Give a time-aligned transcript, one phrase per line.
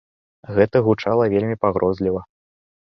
[0.59, 2.21] Гэта гучала вельмі пагрозліва.